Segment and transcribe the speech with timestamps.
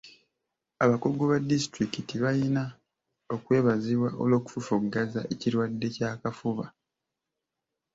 [0.83, 2.63] Abakungu ba disitulikiti bayina
[3.35, 6.65] okwebazibwa olw'okufufugaza ekirwadde ky'akafuba.